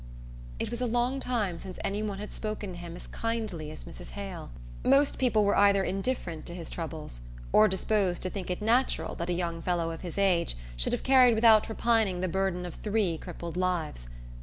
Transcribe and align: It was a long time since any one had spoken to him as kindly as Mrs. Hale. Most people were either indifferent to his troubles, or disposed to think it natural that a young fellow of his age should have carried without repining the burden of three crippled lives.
It 0.57 0.71
was 0.71 0.81
a 0.81 0.87
long 0.87 1.19
time 1.19 1.59
since 1.59 1.77
any 1.83 2.01
one 2.01 2.17
had 2.17 2.33
spoken 2.33 2.71
to 2.71 2.77
him 2.79 2.95
as 2.95 3.05
kindly 3.05 3.69
as 3.69 3.83
Mrs. 3.83 4.09
Hale. 4.13 4.49
Most 4.83 5.19
people 5.19 5.43
were 5.45 5.55
either 5.55 5.83
indifferent 5.83 6.47
to 6.47 6.55
his 6.55 6.71
troubles, 6.71 7.21
or 7.53 7.67
disposed 7.67 8.23
to 8.23 8.29
think 8.31 8.49
it 8.49 8.63
natural 8.63 9.13
that 9.13 9.29
a 9.29 9.33
young 9.33 9.61
fellow 9.61 9.91
of 9.91 10.01
his 10.01 10.17
age 10.17 10.57
should 10.75 10.93
have 10.93 11.03
carried 11.03 11.35
without 11.35 11.69
repining 11.69 12.19
the 12.21 12.27
burden 12.27 12.65
of 12.65 12.73
three 12.73 13.15
crippled 13.19 13.55
lives. 13.55 14.07